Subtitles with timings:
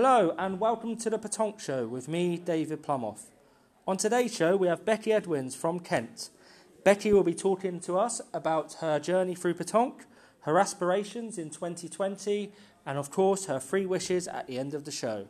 [0.00, 3.22] Hello and welcome to the Petanque Show with me, David Plumoff.
[3.84, 6.30] On today's show, we have Becky Edwins from Kent.
[6.84, 10.02] Becky will be talking to us about her journey through Petanque,
[10.42, 12.52] her aspirations in 2020,
[12.86, 15.26] and of course, her three wishes at the end of the show.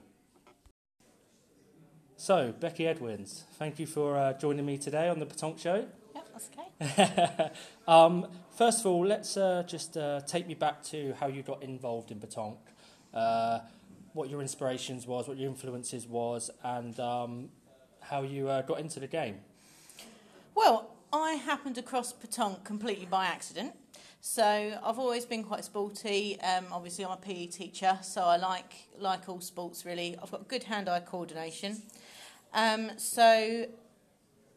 [2.18, 5.86] So, Becky Edwins, thank you for uh, joining me today on the Petanque Show.
[6.14, 6.50] Yep, that's
[6.98, 7.50] okay.
[7.88, 11.62] um, first of all, let's uh, just uh, take me back to how you got
[11.62, 12.58] involved in Petanque,
[13.14, 13.60] uh,
[14.18, 17.48] what your inspirations was, what your influences was, and um,
[18.00, 19.36] how you uh, got into the game.
[20.56, 23.74] Well, I happened across Petanque completely by accident.
[24.20, 24.42] So
[24.84, 26.38] I've always been quite sporty.
[26.40, 30.16] Um, obviously, I'm a PE teacher, so I like like all sports really.
[30.20, 31.80] I've got good hand-eye coordination.
[32.52, 33.66] Um, so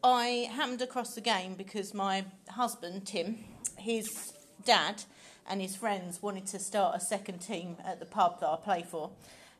[0.02, 3.38] I happened across the game because my husband Tim,
[3.78, 4.32] his
[4.64, 5.04] dad,
[5.48, 8.84] and his friends wanted to start a second team at the pub that I play
[8.88, 9.10] for,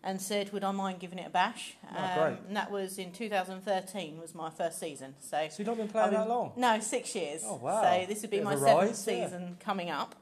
[0.04, 2.38] and said, "Would I mind giving it a bash?" Oh, great.
[2.48, 4.18] and that was in 2013.
[4.20, 5.14] Was my first season.
[5.20, 6.52] So So you've not been playing that long?
[6.56, 7.42] No, six years.
[7.44, 7.82] Oh, wow.
[7.82, 9.24] So this would be Bit my seventh rise, yeah.
[9.24, 10.14] season coming up.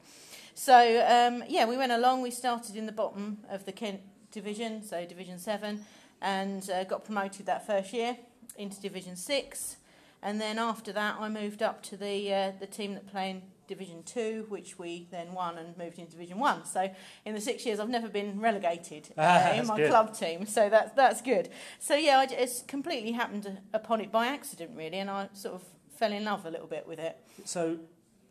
[0.53, 0.75] So
[1.07, 2.21] um, yeah, we went along.
[2.21, 5.85] We started in the bottom of the Kent division, so Division Seven,
[6.21, 8.17] and uh, got promoted that first year
[8.57, 9.77] into Division Six.
[10.23, 13.41] And then after that, I moved up to the uh, the team that play in
[13.67, 16.63] Division Two, which we then won and moved into Division One.
[16.65, 16.89] So
[17.25, 19.89] in the six years, I've never been relegated Ah, uh, in my good.
[19.89, 20.45] club team.
[20.45, 21.49] So that's that's good.
[21.79, 25.63] So yeah, I, it's completely happened upon it by accident, really, and I sort of
[25.97, 27.17] fell in love a little bit with it.
[27.45, 27.77] So,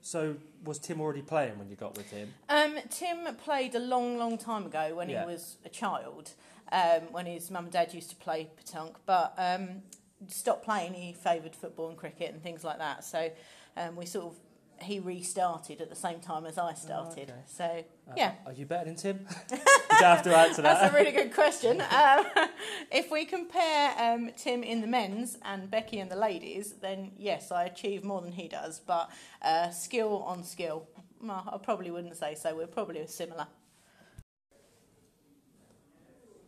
[0.00, 2.34] so was Tim already playing when you got with him?
[2.48, 5.20] Um, Tim played a long, long time ago when Yeah.
[5.24, 6.32] he was a child,
[6.72, 9.82] um, when his mum and dad used to play petanque, but um,
[10.28, 10.94] stopped playing.
[10.94, 13.04] He favoured football and cricket and things like that.
[13.04, 13.30] So
[13.76, 14.34] um, we sort of
[14.82, 17.28] he restarted at the same time as I started.
[17.30, 17.40] okay.
[17.46, 18.32] So Uh, yeah.
[18.46, 19.26] Are you better than Tim?
[19.50, 19.58] you
[19.90, 20.80] don't have to answer that.
[20.80, 21.82] That's a really good question.
[21.90, 22.24] Um,
[22.90, 27.52] if we compare um, Tim in the men's and Becky in the ladies, then yes,
[27.52, 28.80] I achieve more than he does.
[28.80, 29.10] But
[29.42, 30.88] uh, skill on skill,
[31.22, 32.56] well, I probably wouldn't say so.
[32.56, 33.48] We're probably similar.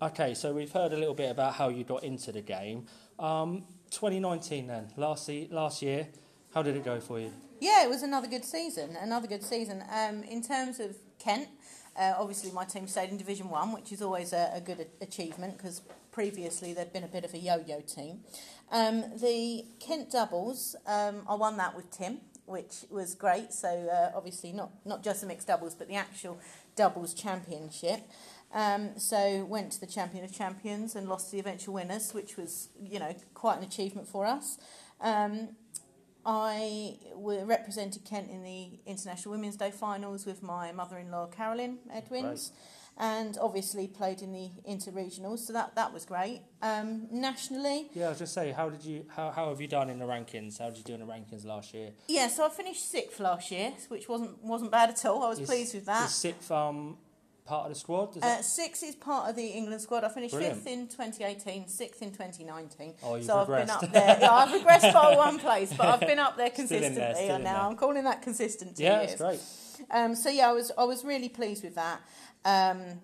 [0.01, 2.87] Okay, so we've heard a little bit about how you got into the game.
[3.19, 6.09] Um, 2019 then, last, last year,
[6.55, 7.33] how did it go for you?
[7.61, 8.97] Yeah, it was another good season.
[9.01, 9.85] Another good season.
[9.95, 11.49] Um, in terms of Kent,
[11.97, 15.05] uh, obviously my team stayed in Division One, which is always a, a good a-
[15.05, 18.21] achievement because previously they'd been a bit of a yo-yo team.
[18.71, 23.53] Um, the Kent doubles, um, I won that with Tim, which was great.
[23.53, 26.41] So uh, obviously not not just the mixed doubles, but the actual
[26.75, 28.01] doubles championship.
[28.55, 32.37] Um, so went to the champion of champions and lost to the eventual winners, which
[32.37, 34.59] was you know quite an achievement for us.
[35.01, 35.57] Um,
[36.25, 42.53] I represented Kent in the International Women's Day finals with my mother-in-law Carolyn Edwins,
[42.97, 45.41] and obviously played in the inter-regionals.
[45.41, 46.43] So that that was great.
[46.61, 49.91] Um, nationally, Yeah, I was just saying, how did you, how, how have you done
[49.91, 50.59] in the rankings?
[50.61, 51.91] How did you do in the rankings last year?
[52.07, 52.29] yeah.
[52.29, 55.25] So I finished sixth last year, which wasn't wasn't bad at all.
[55.25, 56.09] I was Is- pleased with that.
[56.09, 56.99] Sixth um,
[57.45, 58.17] part of the squad?
[58.23, 60.05] Uh, six is part of the England squad.
[60.05, 60.59] I finished Brilliant.
[60.59, 62.95] fifth in 2018, sixth in 2019.
[63.03, 64.19] Oh, you've so I've been up there.
[64.21, 67.29] Yeah, I've regressed by one place, but I've been up there there, consistently.
[67.29, 67.63] in now there.
[67.71, 68.77] I'm calling that consistent.
[68.77, 69.41] Two yeah, it's great.
[69.91, 72.01] Um, so yeah, I was I was really pleased with that.
[72.45, 73.01] Um,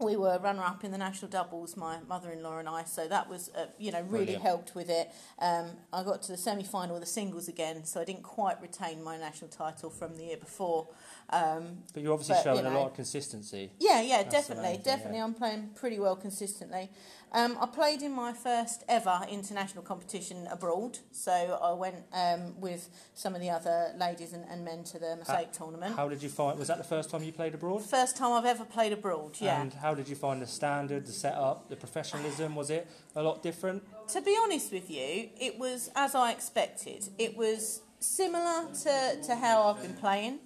[0.00, 2.84] we were runner up in the national doubles, my mother-in-law and I.
[2.84, 4.42] So that was uh, you know really Brilliant.
[4.42, 5.10] helped with it.
[5.40, 9.02] Um, I got to the semi-final with the singles again, so I didn't quite retain
[9.02, 10.88] my national title from the year before.
[11.30, 13.70] Um, But you're obviously But, you showing a lot of consistency.
[13.80, 15.18] yeah, yeah, That's definitely, thing, definitely.
[15.18, 15.24] yeah.
[15.24, 16.90] I'm playing pretty well consistently.
[17.32, 22.88] Um, I played in my first ever international competition abroad, so I went um, with
[23.14, 25.94] some of the other ladies and, and men to the Mosaic tournament.
[25.94, 27.82] How did you find, was that the first time you played abroad?
[27.84, 29.60] First time I've ever played abroad, yeah.
[29.60, 32.54] And how did you find the standard, the setup, the professionalism?
[32.54, 33.82] Was it a lot different?
[34.08, 37.08] to be honest with you, it was as I expected.
[37.18, 40.38] It was similar to, to how I've been playing.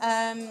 [0.00, 0.48] Um,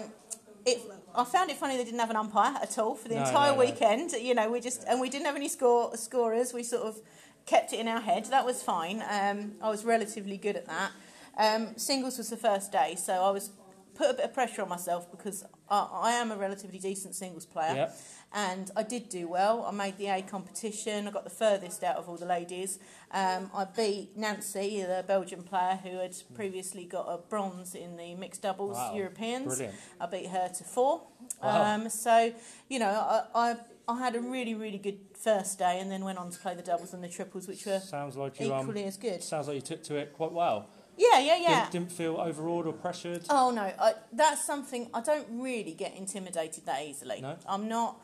[0.66, 0.78] it,
[1.14, 3.50] I found it funny they didn't have an umpire at all for the No, entire
[3.52, 3.60] no, no.
[3.64, 4.12] weekend.
[4.12, 6.52] You know, we just and we didn't have any score scorers.
[6.52, 6.98] We sort of
[7.46, 8.26] kept it in our head.
[8.26, 9.02] That was fine.
[9.10, 10.90] Um, I was relatively good at that.
[11.38, 13.50] Um, singles was the first day, so I was
[14.00, 17.44] put a bit of pressure on myself because I, I am a relatively decent singles
[17.46, 17.96] player Yep.
[18.32, 19.64] and I did do well.
[19.70, 21.06] I made the A competition.
[21.06, 22.78] I got the furthest out of all the ladies.
[23.12, 28.14] Um, I beat Nancy, the Belgian player who had previously got a bronze in the
[28.14, 29.46] mixed doubles Wow, Europeans.
[29.46, 29.74] brilliant.
[30.00, 31.02] I beat her to four.
[31.42, 31.74] Wow.
[31.74, 32.32] Um, so
[32.68, 32.88] you know,
[33.34, 33.56] I, I
[33.88, 34.98] I had a really really good
[35.28, 37.80] first day, and then went on to play the doubles and the triples, which were
[37.80, 39.20] Sounds like you um, equally as good.
[39.22, 40.68] sounds like you took to it quite well.
[40.96, 41.60] Yeah, yeah, yeah.
[41.60, 43.24] Didn't, didn't feel overawed or pressured.
[43.30, 47.20] Oh no, I, that's something I don't really get intimidated that easily.
[47.20, 47.36] No?
[47.48, 48.00] I'm not.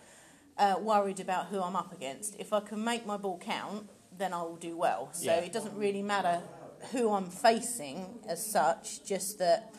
[0.58, 2.34] uh, worried about who I'm up against.
[2.38, 5.10] If I can make my ball count, then I will do well.
[5.12, 5.40] So Yeah.
[5.40, 6.40] it doesn't really matter
[6.92, 9.74] who I'm facing as such, just that.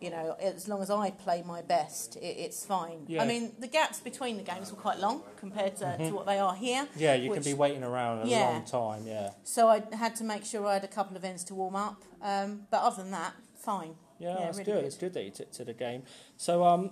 [0.00, 3.04] You know, as long as I play my best, it, it's fine.
[3.08, 3.22] Yeah.
[3.22, 6.38] I mean, the gaps between the games were quite long compared to, to what they
[6.38, 6.84] are here.
[6.84, 7.00] Mm-hmm.
[7.00, 8.48] Yeah, you which- can be waiting around a Yeah.
[8.50, 9.06] long time.
[9.06, 9.30] Yeah.
[9.42, 12.02] So I had to make sure I had a couple of ends to warm up.
[12.22, 13.94] Um, but other than that, fine.
[14.20, 14.84] Yeah, that's really good.
[14.84, 16.02] It's good that you took to the game.
[16.36, 16.90] So, um,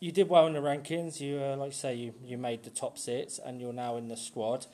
[0.00, 1.20] you did well in the rankings.
[1.20, 4.06] You, uh, like you say, you, you made the top six, and you're now in
[4.08, 4.66] the squad.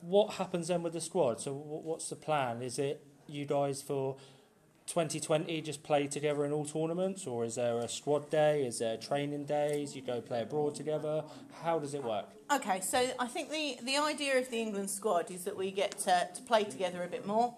[0.00, 1.40] What happens then with the squad?
[1.40, 2.62] So, wh- what's the plan?
[2.62, 4.16] Is it you guys for
[4.90, 8.66] 2020 just play together in all tournaments, or is there a squad day?
[8.66, 9.94] Is there training days?
[9.94, 11.22] You go play abroad together?
[11.62, 12.26] How does it work?
[12.52, 15.96] Okay, so I think the, the idea of the England squad is that we get
[15.98, 17.54] to, to play together a bit more.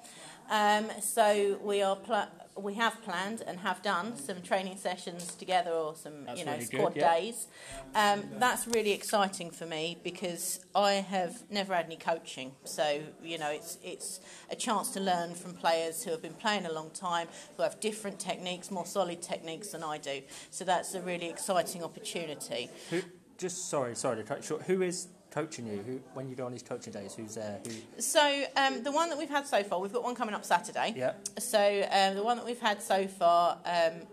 [0.50, 2.28] Um, so we are pl-
[2.58, 6.52] we have planned and have done some training sessions together or some That's you know
[6.52, 7.14] really good, squad yeah.
[7.14, 7.46] days.
[7.94, 12.52] Um, that's really exciting for me because I have never had any coaching.
[12.64, 16.66] So you know it's it's a chance to learn from players who have been playing
[16.66, 20.20] a long time, who have different techniques, more solid techniques than I do.
[20.50, 22.68] So that's a really exciting opportunity.
[22.90, 23.00] Who,
[23.42, 24.62] just sorry, sorry to cut short.
[24.62, 25.82] Who is coaching you?
[25.84, 27.58] Who, when you go on these coaching days, who's there?
[27.66, 28.00] Who?
[28.00, 30.94] So um, the one that we've had so far, we've got one coming up Saturday.
[30.96, 31.14] Yeah.
[31.38, 34.06] So um, the one that we've had so far, um,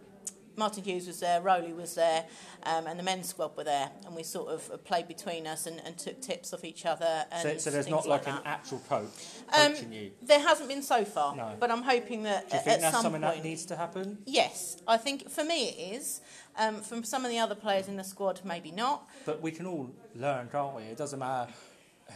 [0.60, 2.26] Martin Hughes was there, Rowley was there,
[2.64, 5.82] um, and the men's squad were there, and we sort of played between us and,
[5.86, 7.26] and took tips off each other.
[7.32, 9.08] And So, so there's not like, an actual coach
[9.52, 10.12] Um, coaching you.
[10.22, 11.56] There hasn't been so far, No.
[11.60, 13.36] but I'm hoping that Do you at think that's some something point.
[13.38, 14.20] that needs to happen?
[14.26, 16.22] Yes, I think for me it is.
[16.58, 19.08] Um, from some of the other players in the squad, maybe not.
[19.26, 20.84] But we can all learn, can't we?
[20.84, 21.54] It doesn't matter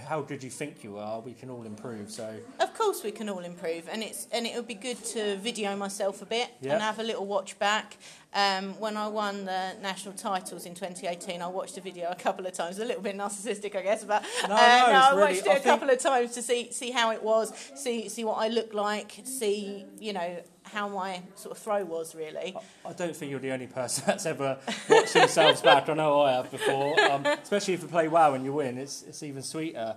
[0.07, 2.09] how good you think you are, we can all improve.
[2.11, 5.37] So, Of course, we can all improve, and it's and it would be good to
[5.37, 6.73] video myself a bit Yeah.
[6.73, 7.97] and have a little watch back.
[8.35, 12.45] Um, when I won the national titles in 2018, I watched the video a couple
[12.47, 12.79] of times.
[12.79, 15.51] A little bit narcissistic, I guess, but No, no, uh, I it's really- watched it
[15.51, 18.47] I a couple of times to see see how it was, see see what I
[18.47, 20.37] looked like, see you know
[20.73, 22.55] how my sort of throw was really.
[22.85, 24.57] I- I don't think you're the only person that's ever
[24.89, 25.87] watched themselves back.
[25.89, 28.77] I know I have before, um, especially if you play well and you win.
[28.77, 29.95] It's it's even sweeter.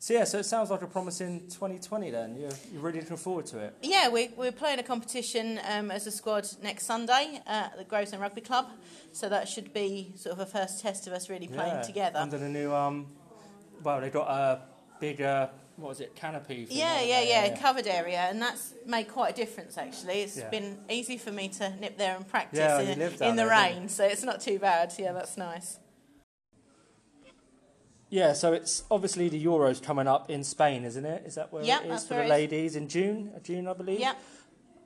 [0.00, 2.10] So yeah, so it sounds like a promising 2020.
[2.10, 3.74] Then you're you're really looking forward to it.
[3.82, 8.22] Yeah, we're, we're playing a competition um, as a squad next Sunday at the Gravesend
[8.22, 8.68] Rugby Club.
[9.12, 12.18] So that should be sort of a first test of us really playing yeah, together.
[12.20, 13.06] under the new um,
[13.82, 14.60] well they've got a
[15.00, 15.50] bigger...
[15.52, 16.64] uh, what was it canopy?
[16.66, 20.22] Thing, Yeah, haven't yeah, yeah, covered area, and that's made quite a difference actually.
[20.22, 20.50] It's Yeah.
[20.50, 23.48] been easy for me to nip there and practice Yeah, in, in the there, don't
[23.48, 24.92] rain, so it's not too bad.
[24.98, 25.78] Yeah, that's nice.
[28.10, 31.24] Yeah, so it's obviously the Euros coming up in Spain, isn't it?
[31.26, 33.32] Is that where Yeah, it is for the ladies in June?
[33.42, 34.00] June, I believe.
[34.00, 34.14] Yeah,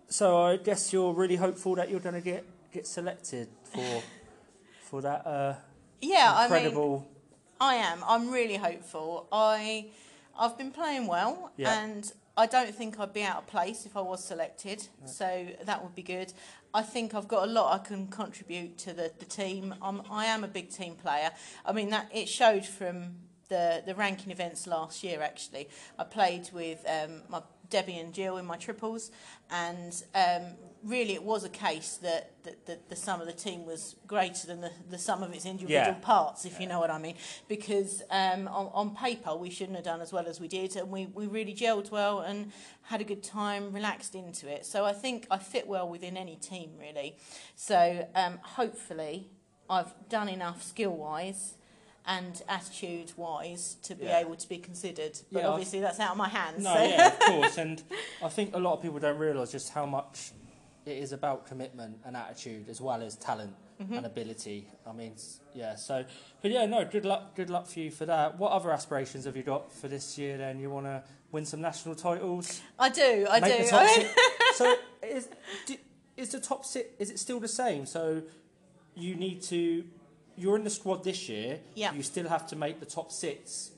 [0.08, 4.02] So I guess you're really hopeful that you're going to get get selected for
[4.82, 5.54] for that uh,
[6.00, 6.32] yeah.
[6.34, 7.06] I mean, incredible.
[7.60, 8.02] I am.
[8.06, 9.28] I'm really hopeful.
[9.30, 9.86] I,
[10.38, 11.82] I've been playing well, Yeah.
[11.82, 14.88] and I don't think I'd be out of place if I was selected.
[15.04, 16.32] So that would be good.
[16.72, 19.74] I think I've got a lot I can contribute to the, the team.
[19.82, 21.30] I'm, I am a big team player.
[21.66, 23.16] I mean that it showed from
[23.48, 25.20] the the ranking events last year.
[25.20, 25.68] Actually,
[25.98, 29.10] I played with um, my Debbie and Jill in my triples,
[29.50, 30.42] and um,
[30.84, 34.46] really it was a case that, that, that the sum of the team was greater
[34.46, 36.06] than the, the sum of its individual Yeah.
[36.12, 37.16] parts, if you know what I mean.
[37.48, 40.90] Because um, on, on paper we shouldn't have done as well as we did, and
[40.90, 42.52] we, we really gelled well and
[42.82, 44.66] had a good time, relaxed into it.
[44.66, 47.16] So I think I fit well within any team, really.
[47.56, 49.28] So um, hopefully
[49.70, 51.54] I've done enough skill wise.
[52.04, 54.18] And attitude wise to be Yeah.
[54.20, 56.64] able to be considered, but Yeah, obviously that's out of my hands.
[56.64, 56.82] No, so.
[56.82, 57.80] yeah, of course, and
[58.22, 60.32] I think a lot of people don't realise just how much
[60.84, 63.94] it is about commitment and attitude as well as talent Mm-hmm.
[63.94, 64.68] and ability.
[64.86, 65.14] I mean,
[65.54, 65.74] yeah.
[65.74, 66.04] So,
[66.40, 68.38] but yeah, no, good luck, good luck for you for that.
[68.38, 70.36] What other aspirations have you got for this year?
[70.38, 72.60] Then you want to win some national titles?
[72.78, 73.74] I do, I Make do.
[73.76, 74.06] I mean-
[74.54, 75.28] so is
[75.66, 75.74] do,
[76.16, 76.90] is the top six?
[77.00, 77.84] Is it still the same?
[77.86, 78.22] So
[78.94, 79.84] you need to.
[80.36, 81.60] You're in the squad this year.
[81.74, 81.92] Yeah.
[81.94, 83.70] You still have to make the top six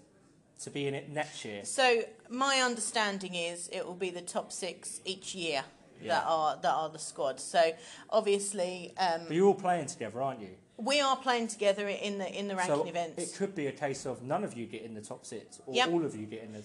[0.61, 1.65] to be in it next year.
[1.65, 5.65] So my understanding is it will be the top six each year
[6.01, 6.15] Yeah.
[6.15, 7.41] that are that are the squad.
[7.41, 7.73] So
[8.11, 10.51] obviously um, But you're all playing together, aren't you?
[10.77, 13.23] we are playing together in the in the ranking so events.
[13.23, 15.75] it could be a case of none of you get in the top six, or
[15.75, 15.89] Yep.
[15.91, 16.63] all of you get in the.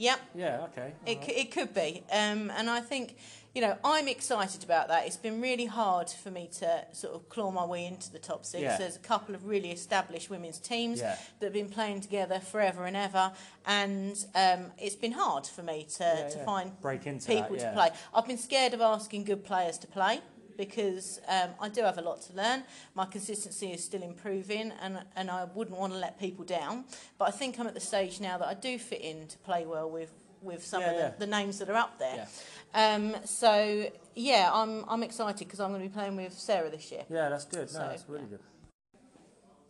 [0.00, 0.60] Yep, Yeah.
[0.72, 0.92] Okay.
[1.06, 1.24] it, alright.
[1.30, 3.16] c- it could be, um, and I think
[3.54, 5.06] you know I'm excited about that.
[5.06, 8.46] It's been really hard for me to sort of claw my way into the top
[8.46, 8.62] six.
[8.62, 8.78] Yeah.
[8.78, 11.16] There's a couple of really established women's teams Yeah.
[11.38, 13.32] that have been playing together forever and ever,
[13.66, 17.70] and um, it's been hard for me to, Yeah, to find Break into people that,
[17.70, 17.90] to play.
[18.14, 20.20] I've been scared of asking good players to play
[20.60, 22.64] because um, I do have a lot to learn.
[22.94, 26.84] My consistency is still improving, and and I wouldn't want to let people down.
[27.18, 29.64] But I think I'm at the stage now that I do fit in to play
[29.64, 30.10] well with
[30.42, 31.12] with some Yeah, of the, yeah.
[31.18, 32.26] the names that are up there.
[32.74, 32.94] Yeah.
[32.94, 36.92] Um, so yeah, I'm I'm excited because I'm going to be playing with Sarah this
[36.92, 37.04] year.
[37.08, 37.60] Yeah, that's good.
[37.60, 38.40] No, So, that's really good.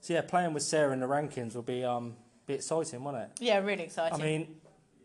[0.00, 2.16] So yeah, playing with Sarah in the rankings will be um
[2.46, 3.30] be exciting, won't it?
[3.38, 4.20] Yeah, really exciting.
[4.20, 4.56] I mean,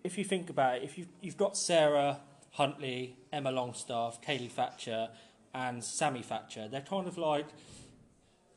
[0.04, 5.10] if you think about it, if you you've got Sarah Huntley, Emma Longstaff, Kaylee Thatcher,
[5.56, 7.48] and Sammy Thatcher, they're kind of like,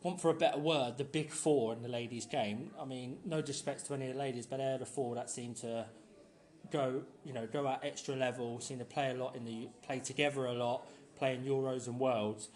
[0.03, 2.73] want for a better word, the big four in the ladies' game.
[2.79, 5.55] I mean, no disrespect to any of the ladies, but they're the four that seem
[5.57, 5.87] to
[6.73, 10.01] go, you know, go at extra level, seem to play a lot in the play
[10.01, 10.87] together a lot,
[11.17, 12.49] play in Euros and Worlds.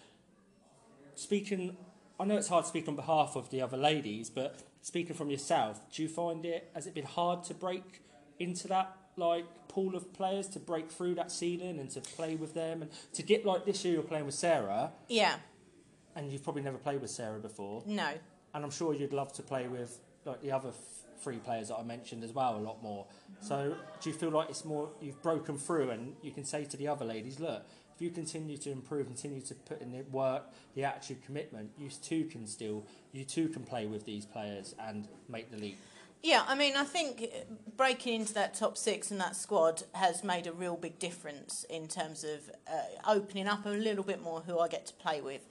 [1.14, 1.76] Speaking,
[2.18, 5.30] I know it's hard to speak on behalf of the other ladies, but speaking from
[5.30, 8.02] yourself, do you find it has it been hard to break
[8.40, 12.54] into that like pool of players to break through that ceiling and to play with
[12.54, 15.36] them and to get like this year you're playing with Sarah yeah,
[16.14, 18.10] and you've probably never played with Sarah before no,
[18.54, 20.74] and I'm sure you'd love to play with like the other f-
[21.22, 23.06] three players that I mentioned as well a lot more.
[23.40, 26.76] So do you feel like it's more you've broken through and you can say to
[26.76, 27.64] the other ladies, look,
[27.94, 31.88] if you continue to improve, continue to put in the work, the attitude, commitment, you
[31.90, 35.78] too can still you too can play with these players and make the leap.
[36.22, 37.28] Yeah, I mean, I think
[37.76, 41.88] breaking into that top six and that squad has made a real big difference in
[41.88, 45.44] terms of uh, opening up a little bit more who I get to play with.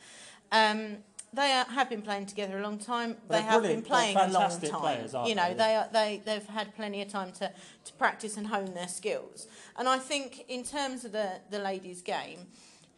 [0.52, 0.98] Um,
[1.34, 3.18] they are, have been playing together a long time.
[3.30, 4.80] They're they have been playing a long time.
[4.80, 5.56] players, you know, they?
[5.56, 7.52] they are, they they've had plenty of time to,
[7.86, 9.48] to practice and hone their skills.
[9.78, 12.48] And I think in terms of the the ladies' game.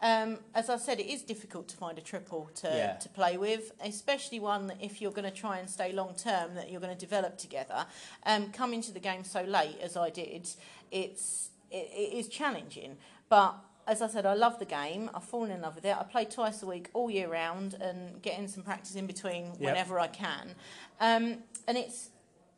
[0.03, 2.93] Um, as I said, it is difficult to find a triple to, Yeah.
[2.97, 6.55] to play with, especially one that if you're going to try and stay long term,
[6.55, 7.85] that you're going to develop together.
[8.25, 10.49] Um, coming to the game so late as I did,
[10.91, 12.97] it's it, it is challenging.
[13.29, 13.55] But
[13.87, 15.09] as I said, I love the game.
[15.13, 15.95] I've fallen in love with it.
[15.97, 19.59] I play twice a week, all year round, and getting some practice in between Yep.
[19.59, 20.53] whenever I can.
[20.99, 22.09] Um, and it's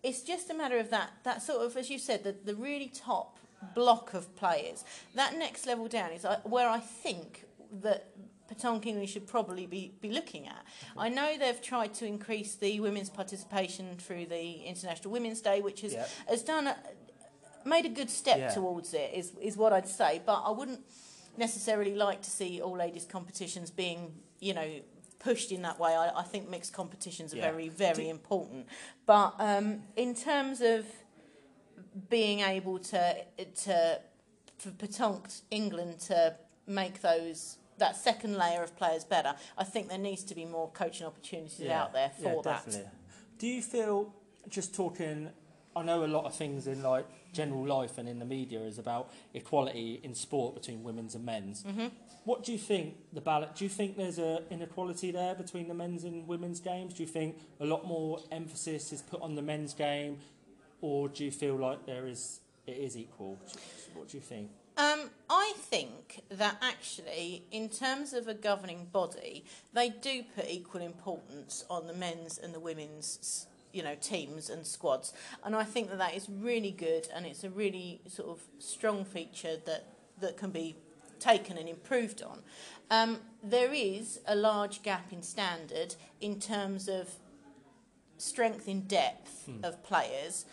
[0.04, 2.88] it's just a matter of that that sort of, as you said, the, the really
[2.90, 3.38] top
[3.74, 4.84] block of players.
[5.16, 7.46] That next level down is uh, where I think
[7.82, 8.08] that
[8.50, 10.64] Petanque England should probably be, be looking at.
[10.96, 15.82] I know they've tried to increase the women's participation through the International Women's Day, which
[15.82, 16.10] has, Yep.
[16.30, 16.78] has done a,
[17.66, 18.50] made a good step Yeah.
[18.50, 20.22] towards it, is, is what I'd say.
[20.24, 20.82] But I wouldn't
[21.38, 24.70] necessarily like to see all ladies competitions being, you know,
[25.18, 25.96] pushed in that way.
[25.96, 27.50] I, I think mixed competitions are Yeah.
[27.52, 28.68] very, very important.
[29.08, 30.86] But um, in terms of
[32.10, 33.16] being able to
[33.64, 34.00] to
[34.58, 36.36] for Petanque England to
[36.68, 40.70] make those that second layer of players better, I think there needs to be more
[40.72, 41.84] coaching opportunities Yeah.
[41.84, 42.92] out there for yeah, that.
[43.38, 44.14] Do you feel
[44.48, 45.30] just talking?
[45.76, 48.80] I know a lot of things in like general life and in the media is
[48.80, 51.64] about equality in sport between women's and men's.
[51.64, 51.88] hmm
[52.24, 53.56] What do you think the ballot?
[53.56, 56.94] Do you think there's a inequality there between the men's and women's games?
[56.94, 60.20] Do you think a lot more emphasis is put on the men's game,
[60.82, 63.38] or do you feel like there is it is equal?
[63.94, 64.50] What do you think?
[64.78, 70.82] Um, I think that actually, in terms of a governing body, they do put equal
[70.82, 75.14] importance on the men's and the women's, you know, teams and squads,
[75.46, 79.06] and I think that that is really good, and it's a really sort of strong
[79.06, 79.86] feature that
[80.20, 80.76] that can be
[81.20, 82.42] taken and improved on.
[82.92, 87.10] Um, there is a large gap in standard in terms of
[88.18, 89.64] strength in depth Hmm.
[89.64, 90.46] of players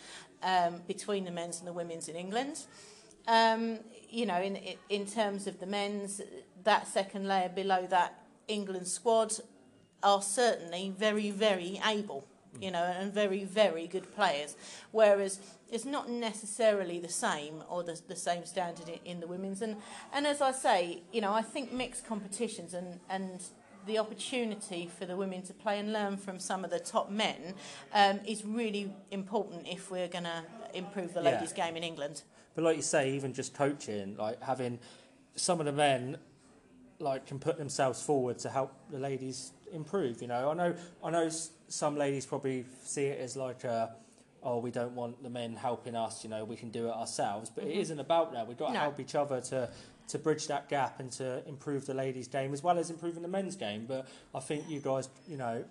[0.42, 2.66] um, between the men's and the women's in England.
[3.26, 3.78] Um,
[4.10, 6.20] you know, in in terms of the men's,
[6.64, 8.12] that second layer below that
[8.48, 9.32] England squad
[10.02, 12.24] are certainly very, very able.
[12.60, 14.56] You know, and very, very good players.
[14.90, 15.40] Whereas
[15.70, 19.62] it's not necessarily the same or the, the same standard in, in the women's.
[19.62, 19.76] And
[20.12, 23.40] and as I say, you know, I think mixed competitions and and
[23.86, 27.54] the opportunity for the women to play and learn from some of the top men
[27.92, 30.42] um, is really important if we're going to
[30.74, 31.30] improve the Yeah.
[31.32, 32.22] ladies' game in England.
[32.54, 34.78] But like you say, even just coaching, like having
[35.34, 36.18] some of the men
[36.98, 40.22] like can put themselves forward to help the ladies improve.
[40.22, 41.28] You know, I know, I know
[41.68, 43.96] some ladies probably see it as like a,
[44.44, 46.22] oh, we don't want the men helping us.
[46.22, 47.50] You know, we can do it ourselves.
[47.50, 47.80] But it Mhm.
[47.80, 48.46] isn't about that.
[48.46, 48.80] We've got to No.
[48.80, 49.68] help each other to
[50.08, 53.28] to bridge that gap and to improve the ladies' game as well as improving the
[53.28, 53.86] men's game.
[53.86, 55.64] But I think you guys, you know,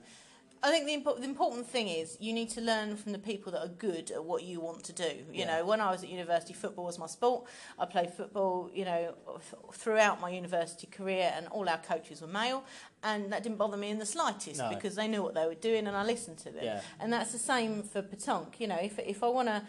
[0.63, 3.51] I think the, impo- the important thing is you need to learn from the people
[3.53, 5.03] that are good at what you want to do.
[5.05, 5.57] You Yeah.
[5.57, 7.45] know, when I was at university, football was my sport.
[7.79, 12.27] I played football, you know, th- throughout my university career, and all our coaches were
[12.27, 12.63] male,
[13.01, 14.69] and that didn't bother me in the slightest No.
[14.69, 16.63] because they knew what they were doing, and I listened to them.
[16.63, 18.59] yeah, And that's the same for Petanque.
[18.59, 19.63] You know, if, if I want to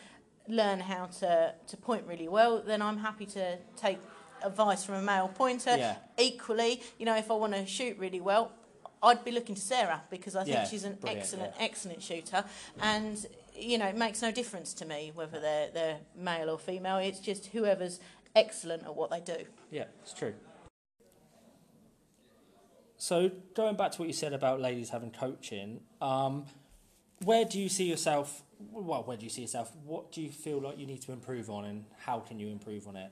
[0.46, 3.98] learn how to, to point really well, then I'm happy to take
[4.44, 5.76] advice from a male pointer.
[5.76, 5.96] Yeah.
[6.18, 8.52] Equally, you know, if I want to shoot really well,
[9.02, 11.64] I'd be looking to Sarah because I think Yeah, she's an excellent, yeah.
[11.64, 12.44] excellent shooter.
[12.80, 16.98] And, you know, it makes no difference to me whether they're, they're male or female.
[16.98, 17.98] It's just whoever's
[18.36, 19.44] excellent at what they do.
[19.70, 20.34] Yeah, it's true.
[22.96, 26.44] So going back to what you said about ladies having coaching, um,
[27.24, 28.44] where do you see yourself?
[28.70, 29.72] Well, where do you see yourself?
[29.84, 32.86] What do you feel like you need to improve on, and how can you improve
[32.86, 33.10] on it?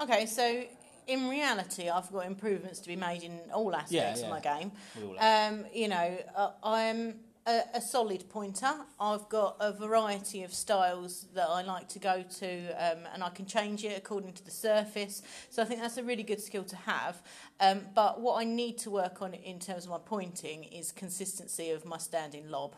[0.00, 0.64] Okay, so
[1.06, 4.72] in reality, I've got improvements to be made in all aspects Yeah, of my game.
[4.96, 5.52] We all have.
[5.52, 7.16] Um, you know, uh, I'm
[7.46, 8.72] a, a solid pointer.
[8.98, 13.28] I've got a variety of styles that I like to go to, um, and I
[13.28, 15.20] can change it according to the surface.
[15.50, 17.20] So I think that's a really good skill to have.
[17.60, 21.70] Um, but what I need to work on in terms of my pointing is consistency
[21.70, 22.74] of my standing lob.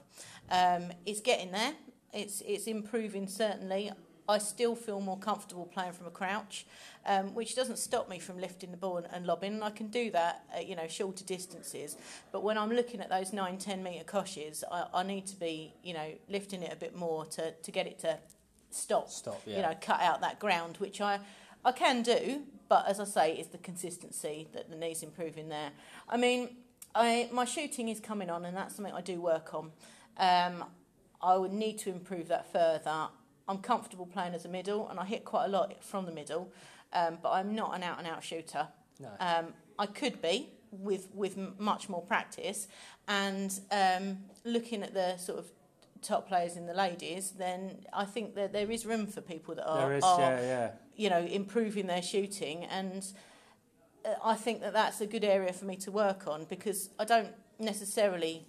[0.51, 1.75] Um, it's getting there.
[2.13, 3.91] It's it's improving certainly.
[4.33, 6.67] I still feel more comfortable playing from a crouch,
[7.13, 9.53] um, which doesn't stop me from lifting the ball and, and lobbing.
[9.55, 11.97] And I can do that, at, you know, shorter distances.
[12.33, 15.75] But when I'm looking at those nine, ten metre coshes, I, I need to be,
[15.83, 18.19] you know, lifting it a bit more to, to get it to
[18.71, 19.11] stop.
[19.11, 19.57] Stop, yeah.
[19.57, 21.21] You know, cut out that ground, which I,
[21.65, 22.43] I can do.
[22.69, 25.71] But as I say, it's the consistency that the knee's improving there.
[26.09, 26.57] I mean,
[26.95, 29.73] I, my shooting is coming on, and that's something I do work on.
[30.17, 30.65] Um,
[31.21, 33.09] I would need to improve that further.
[33.49, 36.53] I'm comfortable playing as a middle, and I hit quite a lot from the middle,
[36.93, 38.69] um, but I'm not an out and out shooter.
[39.01, 39.09] No.
[39.21, 39.47] Um,
[39.79, 42.69] I could be with with m- much more practice,
[43.09, 45.47] and um, looking at the sort of
[46.03, 49.67] top players in the ladies, then I think that there is room for people that
[49.67, 50.71] are, is, are yeah, yeah.
[50.97, 52.65] you know, improving their shooting.
[52.65, 53.07] And
[54.05, 57.05] uh, I think that that's a good area for me to work on because I
[57.05, 58.47] don't necessarily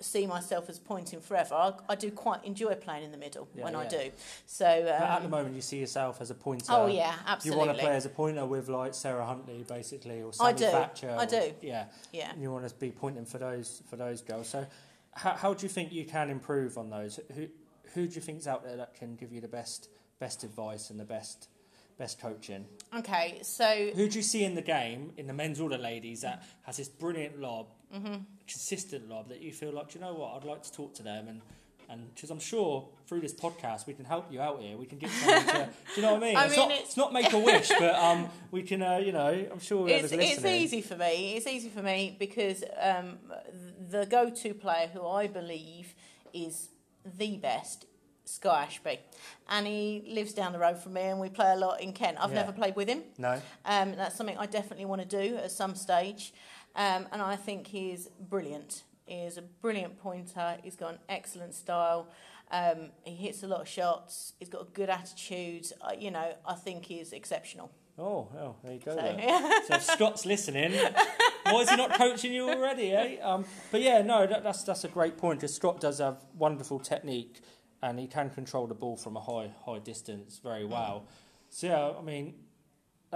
[0.00, 1.54] see myself as pointing forever.
[1.54, 4.10] I, I do quite enjoy playing in the middle Yeah, when I do.
[4.46, 6.66] So, But at the um, moment, you see yourself as a pointer.
[6.68, 10.22] oh yeah, Do you want to play as a pointer with like Sarah Huntley, basically,
[10.22, 11.16] or I Sammy do, Thatcher?
[11.18, 11.52] I or- do.
[11.62, 11.86] Yeah.
[12.12, 12.32] yeah.
[12.38, 14.48] You want to be pointing for those for those girls.
[14.48, 14.66] So,
[15.12, 17.18] how, how do you think you can improve on those?
[17.34, 17.48] Who
[17.94, 21.00] who do you think's out there that can give you the best best advice and
[21.00, 21.48] the best
[21.98, 22.66] best coaching?
[22.94, 26.20] Okay, so Who do you see in the game, in the men's or the ladies,
[26.20, 28.14] that has this brilliant lob, Mm-hmm.
[28.46, 31.02] consistent lob that you feel like, "Do you know what, I'd like to talk to
[31.02, 31.40] them and.
[31.88, 34.76] And because I'm sure through this podcast we can help you out here.
[34.76, 35.68] We can get someone to.
[35.94, 36.36] Do you know what I mean?
[36.36, 38.82] I it's, mean, not, it's- not make a wish, but um, we can.
[38.82, 41.34] Uh, you know, I'm sure it's, it's easy for me.
[41.36, 43.18] It's easy for me because um,
[43.88, 45.94] the go-to player who I believe
[46.32, 46.70] is
[47.04, 47.86] the best,
[48.24, 48.98] Sky Ashby,
[49.48, 52.16] and he lives down the road from me, and we play a lot in Kent.
[52.20, 52.40] I've Yeah.
[52.40, 53.04] never played with him.
[53.16, 53.40] No.
[53.64, 56.32] Um, that's something I definitely want to do at some stage.
[56.76, 58.84] Um, and I think he's brilliant.
[59.06, 60.58] He is a brilliant pointer.
[60.62, 62.08] He's got an excellent style.
[62.50, 64.34] Um, he hits a lot of shots.
[64.38, 65.66] He's got a good attitude.
[65.80, 67.70] Uh, you know, I think he's exceptional.
[67.98, 68.94] Oh, oh, there you go.
[68.94, 69.60] So, yeah.
[69.66, 70.72] So if Scott's listening,
[71.44, 73.16] why is he not coaching you already, eh?
[73.22, 75.40] Um, but yeah, no, that, that's that's a great point.
[75.40, 77.40] Because Scott does have wonderful technique,
[77.82, 81.06] and he can control the ball from a high high distance very well.
[81.48, 82.34] So yeah, I mean,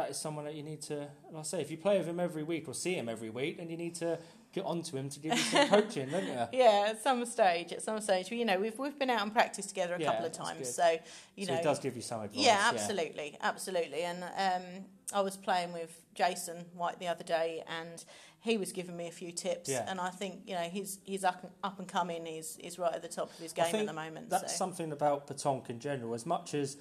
[0.00, 1.08] that is someone that you need to.
[1.28, 3.58] And I say, if you play with him every week or see him every week,
[3.58, 4.18] then you need to
[4.52, 6.38] get onto him to give you some coaching, don't you?
[6.52, 9.68] Yeah, at some stage, at some stage, you know, we've we've been out and practiced
[9.68, 10.66] together a Yeah, couple of times, good.
[10.66, 10.96] so
[11.36, 12.44] you so know, he does give you some advice.
[12.44, 14.02] yeah, absolutely, absolutely.
[14.02, 18.04] And um, I was playing with Jason White the other day, and
[18.40, 19.84] he was giving me a few tips, Yeah.
[19.86, 22.24] and I think you know he's he's up and, up and coming.
[22.26, 24.30] He's he's right at the top of his game at the moment.
[24.30, 24.58] That's so.
[24.58, 26.14] something about Petanque in general.
[26.14, 26.76] As much as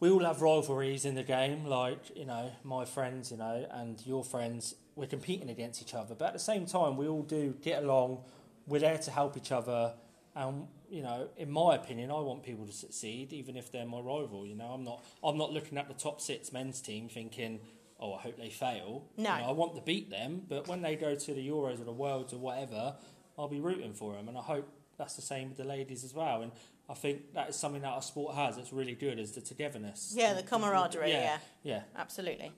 [0.00, 4.04] we all have rivalries in the game, like you know my friends, you know, and
[4.06, 6.14] your friends, we're competing against each other.
[6.14, 8.24] But at the same time, we all do get along.
[8.66, 9.94] We're there to help each other,
[10.34, 13.98] and you know, in my opinion, I want people to succeed, even if they're my
[13.98, 14.46] rival.
[14.46, 15.04] You know, I'm not.
[15.22, 17.60] I'm not looking at the top six men's team thinking.
[18.00, 19.04] Oh, I hope they fail.
[19.16, 19.34] No.
[19.34, 21.84] You know, I want to beat them, but when they go to the Euros or
[21.84, 22.96] the Worlds or whatever,
[23.38, 26.14] I'll be rooting for them, and I hope that's the same with the ladies as
[26.14, 26.42] well.
[26.42, 26.52] And
[26.88, 30.14] I think that is something that our sport has that's really good is the togetherness.
[30.16, 31.10] yeah, the camaraderie.
[31.10, 31.82] Yeah, Yeah, yeah.
[31.96, 32.52] absolutely.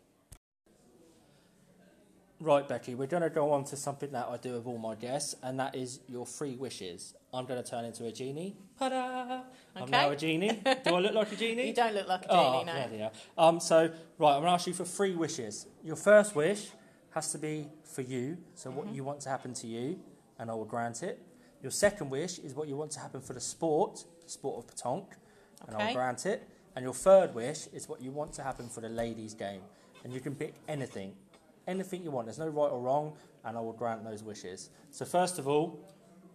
[2.38, 4.94] Right, Becky, we're going to go on to something that I do with all my
[4.94, 7.14] guests, and that is your three wishes.
[7.32, 8.58] I'm going to turn into a genie.
[8.78, 9.40] Ta-da!
[9.74, 10.60] I'm now a genie.
[10.84, 11.68] Do I look like a genie?
[11.68, 12.72] You don't look like a Oh, genie, no.
[12.74, 13.12] bloody hell.
[13.38, 15.66] Um, so, right, I'm going to ask you for three wishes.
[15.82, 16.68] Your first wish
[17.14, 18.78] has to be for you, so Mm-hmm.
[18.80, 19.98] what you want to happen to you,
[20.38, 21.18] and I will grant it.
[21.62, 24.74] Your second wish is what you want to happen for the sport, the sport of
[24.74, 25.14] Petanque,
[25.66, 26.48] and I'll grant it.
[26.74, 29.62] And your third wish is what you want to happen for the ladies' game.
[30.04, 31.14] And you can pick anything,
[31.66, 32.26] anything you want.
[32.26, 33.14] There's no right or wrong,
[33.44, 34.68] and I will grant those wishes.
[34.90, 35.80] So, first of all,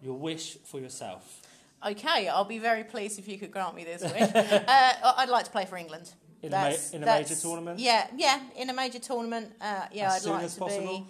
[0.02, 1.42] your wish for yourself.
[1.86, 4.22] Okay, I'll be very pleased if you could grant me this wish.
[4.36, 6.12] uh, I'd like to play for England.
[6.42, 7.80] in a, ma- in a major tournament?
[7.80, 9.54] Yeah, yeah, in a major tournament.
[9.62, 11.00] Uh, yeah, As I'd soon like as to possible?
[11.00, 11.08] be.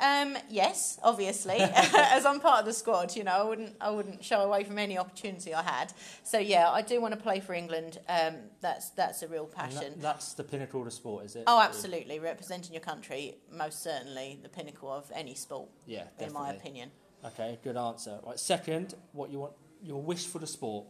[0.00, 4.24] Um, yes, obviously, as I'm part of the squad, you know, I wouldn't, I wouldn't
[4.24, 5.92] shy away from any opportunity I had.
[6.24, 7.98] So yeah, I do want to play for England.
[8.08, 9.80] Um, that's that's a real passion.
[9.96, 11.44] that- that's the pinnacle of the sport, is it?
[11.46, 16.26] Oh, absolutely, representing your country, most certainly the pinnacle of any sport, Yeah, definitely.
[16.26, 16.90] in my opinion.
[17.24, 18.18] Okay, good answer.
[18.26, 20.86] Right, second, what you want, your wish for the sport.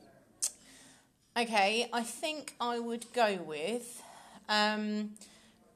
[1.37, 4.03] Okay, I think I would go with
[4.49, 5.11] um,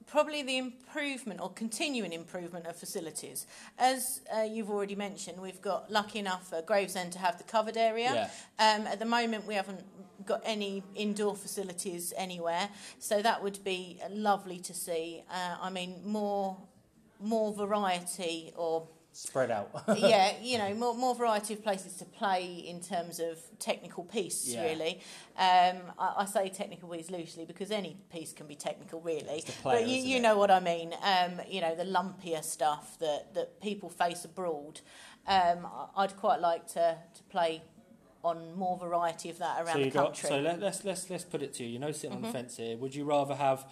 [0.06, 3.46] probably the improvement or continuing improvement of facilities.
[3.78, 7.76] As uh, you've already mentioned, we've got lucky enough at Gravesend to have the covered
[7.76, 8.10] area.
[8.58, 9.80] Um, at the moment, we haven't
[10.26, 15.22] got any indoor facilities anywhere, so that would be lovely to see.
[15.30, 16.56] Uh, I mean, more
[17.20, 18.86] more variety or
[19.16, 19.70] Spread out.
[19.96, 24.48] yeah, you know, more more variety of places to play in terms of technical piste.
[24.48, 24.64] Yeah.
[24.64, 25.00] Really,
[25.38, 29.44] um, I, I say technical piste loosely because any piste can be technical, really.
[29.62, 30.94] Player, but you, you know what I mean.
[31.02, 34.80] Um, you know, the lumpier stuff that that people face abroad.
[35.28, 37.62] Um, I'd quite like to to play
[38.24, 40.16] on more variety of that around so the you got.
[40.16, 41.68] So let, let's let's let's put it to you.
[41.70, 42.26] You know, sitting Mm-hmm.
[42.26, 42.76] on the fence here.
[42.78, 43.64] Would you rather have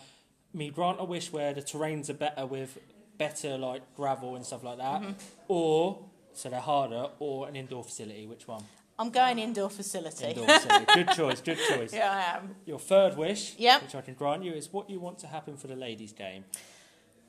[0.54, 2.78] me grant a wish where the terrains are better with
[3.18, 5.12] better like gravel and stuff like that, Mm-hmm.
[5.48, 8.26] or so they're harder, or an indoor facility?
[8.26, 8.62] Which one?
[8.98, 10.26] I'm going indoor facility.
[10.26, 10.84] Indoor facility.
[10.94, 11.40] Good choice.
[11.40, 11.92] Good choice.
[11.92, 12.54] Yeah, I am.
[12.66, 13.82] Your third wish, Yep.
[13.82, 16.44] which I can grant you, is what you want to happen for the ladies' game.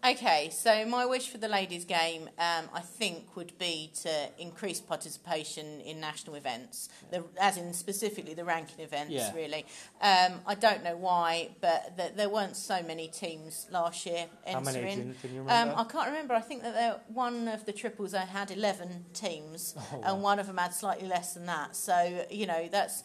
[0.05, 4.81] Okay, so my wish for the ladies' game, um, I think, would be to increase
[4.81, 9.13] participation in national events, the, as in specifically the ranking events.
[9.13, 9.33] Yeah.
[9.33, 9.65] Really,
[10.01, 14.59] um, I don't know why, but th- there weren't so many teams last year How
[14.59, 14.79] many?
[14.79, 15.15] entering.
[15.21, 15.75] Can, you Um, remember?
[15.77, 16.33] I can't remember.
[16.33, 20.01] I think that there, one of the triples they had eleven teams, Oh, wow.
[20.15, 21.77] and one of them had slightly less than that.
[21.77, 23.03] So you know that's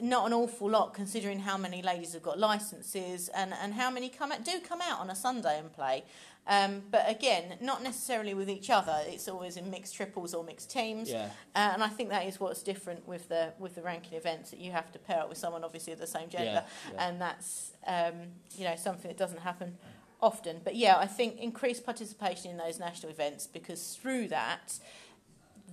[0.00, 4.08] not an awful lot considering how many ladies have got licenses and, and how many
[4.08, 6.04] come out, do come out on a Sunday and play.
[6.46, 8.96] Um, but again, not necessarily with each other.
[9.06, 11.08] It's always in mixed triples or mixed teams.
[11.10, 11.26] yeah.
[11.54, 14.58] Uh, and I think that is what's different with the with the ranking events that
[14.58, 17.08] you have to pair up with someone obviously of the same gender, Yeah, yeah.
[17.08, 18.14] and that's um,
[18.56, 19.76] you know something that doesn't happen
[20.20, 20.60] often.
[20.64, 24.80] But yeah, I think increased participation in those national events because through that,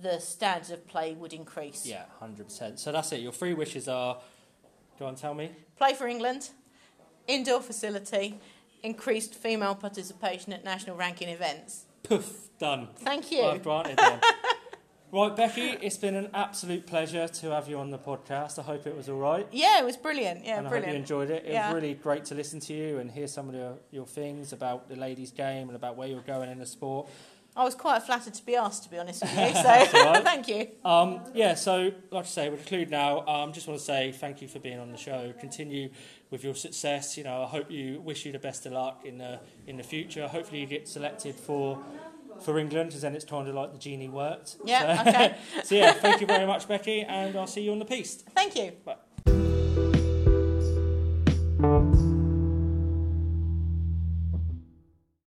[0.02, 1.86] the standard of play would increase.
[1.86, 2.78] Yeah, hundred percent.
[2.80, 3.20] So that's it.
[3.20, 4.14] Your three wishes are.
[4.14, 4.20] Do
[5.00, 5.50] you want to tell me?
[5.76, 6.50] Play for England,
[7.26, 8.38] indoor facility,
[8.82, 11.84] increased female participation at national ranking events.
[12.02, 12.88] Poof, done.
[12.96, 13.42] Thank you.
[13.44, 14.20] I've granted then.
[15.12, 18.58] right, Becky, it's been an absolute pleasure to have you on the podcast.
[18.58, 19.46] I hope it was all right.
[19.52, 20.44] Yeah, it was brilliant.
[20.44, 21.44] Yeah, and I hope you enjoyed it.
[21.46, 21.68] It Yeah.
[21.72, 24.96] was really great to listen to you and hear some of your things about the
[24.96, 27.08] ladies' game and about where you're going in the sport.
[27.56, 29.38] I was quite flattered to be asked, to be honest with you.
[29.54, 30.24] So That's all right.
[30.32, 30.68] thank you.
[30.84, 33.26] Um, yeah, so like I say, we'll conclude now.
[33.26, 35.32] Um, just want to say thank you for being on the show.
[35.38, 35.90] Continue
[36.30, 37.16] with your success.
[37.18, 39.82] You know, I hope you wish you the best of luck in the in the
[39.82, 40.28] future.
[40.28, 41.82] Hopefully, you get selected for
[42.40, 44.56] for England, because then it's kind of like the genie worked.
[44.64, 45.34] Yeah, So, okay.
[45.64, 48.24] so yeah, thank you very much, Becky, and I'll see you on the piste.
[48.34, 48.72] Thank you.
[48.84, 48.96] Bye.